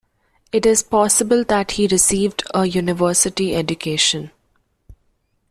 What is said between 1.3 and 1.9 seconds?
that he